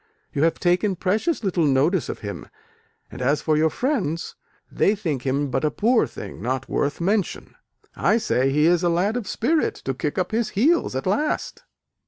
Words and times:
You 0.33 0.41
have 0.45 0.59
taken 0.59 0.95
precious 0.95 1.43
little 1.43 1.63
notice 1.63 2.09
of 2.09 2.21
him, 2.21 2.47
and 3.11 3.21
as 3.21 3.39
for 3.43 3.55
your 3.55 3.69
friends, 3.69 4.35
they 4.71 4.95
think 4.95 5.27
him 5.27 5.51
but 5.51 5.63
a 5.63 5.69
poor 5.69 6.07
thing 6.07 6.41
not 6.41 6.67
worth 6.67 6.99
mention. 6.99 7.53
I 7.95 8.17
say 8.17 8.49
he 8.51 8.65
is 8.65 8.81
a 8.81 8.89
lad 8.89 9.15
of 9.15 9.27
spirit 9.27 9.75
to 9.85 9.93
kick 9.93 10.17
up 10.17 10.31
his 10.31 10.49
heels 10.57 10.95
at 10.95 11.05
last." 11.05 11.65